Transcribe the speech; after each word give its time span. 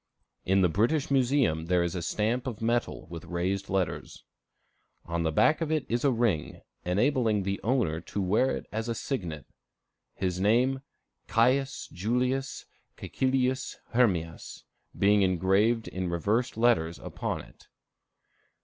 In 0.45 0.61
the 0.63 0.67
British 0.67 1.11
Museum 1.11 1.67
there 1.67 1.83
is 1.83 1.93
a 1.93 2.01
stamp 2.01 2.47
of 2.47 2.59
metal 2.59 3.05
with 3.11 3.23
raised 3.25 3.69
letters. 3.69 4.23
On 5.05 5.21
the 5.21 5.31
back 5.31 5.61
of 5.61 5.71
it 5.71 5.85
is 5.87 6.03
a 6.03 6.09
ring, 6.09 6.61
enabling 6.83 7.43
the 7.43 7.61
owner 7.61 8.01
to 8.01 8.19
wear 8.19 8.49
it 8.57 8.65
as 8.71 8.89
a 8.89 8.95
signet; 8.95 9.45
his 10.15 10.39
name, 10.41 10.81
Caius 11.27 11.87
Julius 11.89 12.65
Cæcilius 12.97 13.75
Hermias, 13.93 14.63
being 14.97 15.21
engraved 15.21 15.87
in 15.87 16.09
reversed 16.09 16.57
letters 16.57 16.97
upon 16.97 17.41
it. 17.41 17.67